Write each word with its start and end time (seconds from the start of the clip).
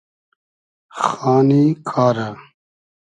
خانی 1.01 1.63
کارۂ 1.89 2.27